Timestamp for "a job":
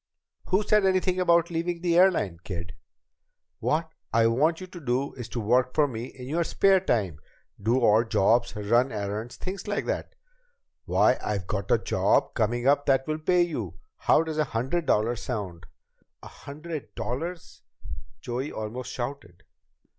11.69-12.33